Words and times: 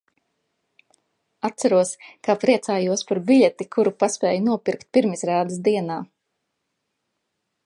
Atceros, 1.49 1.91
kā 2.29 2.37
priecājos 2.45 3.05
par 3.11 3.21
biļeti, 3.29 3.69
kuru 3.77 3.95
paspēju 4.03 4.43
nopirkt 4.49 4.91
pirmizrādes 4.99 5.65
dienā. 5.69 6.03